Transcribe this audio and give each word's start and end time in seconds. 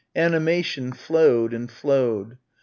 Animation 0.15 0.93
flowed 0.93 1.53
and 1.53 1.69
flowed. 1.71 2.39